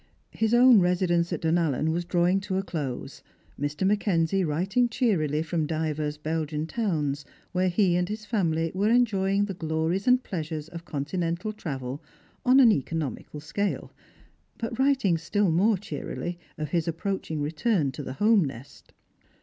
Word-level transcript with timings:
His^ 0.35 0.51
own 0.51 0.79
residence 0.79 1.31
at 1.31 1.41
Dunallen 1.43 1.91
was 1.91 2.05
drawing 2.05 2.39
to 2.39 2.57
a 2.57 2.63
close; 2.63 3.21
Mr. 3.59 3.85
McKenzie 3.85 4.43
writing 4.43 4.89
cheerily 4.89 5.43
from 5.43 5.67
divers 5.67 6.17
Belgian 6.17 6.65
towns, 6.65 7.23
where 7.51 7.69
he 7.69 7.95
and 7.95 8.09
his 8.09 8.25
family 8.25 8.71
were 8.73 8.89
enjoying 8.89 9.45
the 9.45 9.53
glories 9.53 10.07
and 10.07 10.23
pleasures 10.23 10.67
of 10.69 10.85
continental 10.85 11.53
travel, 11.53 12.01
on 12.43 12.59
an 12.59 12.71
economical 12.71 13.39
scale; 13.39 13.91
but 14.57 14.79
writing 14.79 15.19
still 15.19 15.51
more 15.51 15.77
cheerily 15.77 16.39
of 16.57 16.69
his 16.69 16.87
approaching 16.87 17.39
return 17.39 17.91
to 17.91 18.01
the 18.01 18.13
home 18.13 18.43
nest. 18.43 18.93